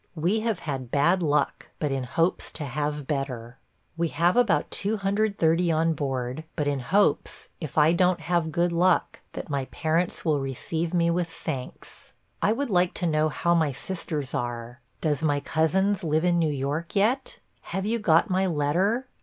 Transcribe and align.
We 0.15 0.39
have 0.39 0.61
had 0.61 0.89
bad 0.89 1.21
luck, 1.21 1.69
but 1.77 1.91
in 1.91 2.05
hopes 2.05 2.49
to 2.53 2.65
have 2.65 3.05
better. 3.05 3.55
We 3.95 4.07
have 4.07 4.35
about 4.35 4.71
230 4.71 5.71
on 5.71 5.93
board, 5.93 6.43
but 6.55 6.65
in 6.65 6.79
hopes, 6.79 7.49
if 7.59 7.75
do 7.75 7.81
n't 7.81 8.17
kave 8.17 8.49
good 8.51 8.71
luck, 8.71 9.19
that 9.33 9.51
my 9.51 9.65
parents 9.65 10.25
will 10.25 10.39
receive 10.39 10.91
me 10.91 11.11
with 11.11 11.27
thanks. 11.29 12.13
I 12.41 12.51
would 12.51 12.71
like 12.71 12.95
to 12.95 13.05
know 13.05 13.29
how 13.29 13.53
my 13.53 13.71
sisters 13.71 14.33
are. 14.33 14.81
Does 15.01 15.21
my 15.21 15.39
cousins 15.39 16.03
live 16.03 16.25
in 16.25 16.39
New 16.39 16.49
York 16.51 16.95
yet? 16.95 17.37
Have 17.61 17.85
you 17.85 17.99
got 17.99 18.27
my 18.27 18.47
letter? 18.47 19.07